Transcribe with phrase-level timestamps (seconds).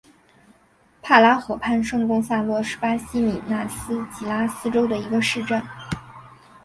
[1.03, 5.61] 帕拉河畔圣贡萨洛是巴西米纳斯吉拉斯州的一个市镇。